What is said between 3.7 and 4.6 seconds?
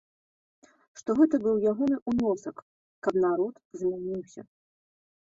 змяніўся.